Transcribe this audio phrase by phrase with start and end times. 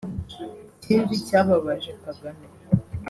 [0.77, 2.47] Ikindi cyababaje Kagame